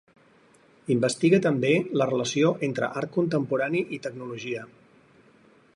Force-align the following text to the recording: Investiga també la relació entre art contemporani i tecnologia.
Investiga 0.95 1.39
també 1.47 1.73
la 2.01 2.07
relació 2.11 2.49
entre 2.69 2.91
art 3.03 3.13
contemporani 3.19 3.83
i 3.99 4.03
tecnologia. 4.07 4.65